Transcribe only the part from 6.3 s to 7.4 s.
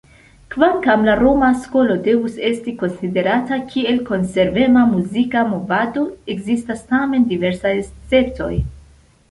ekzistas tamen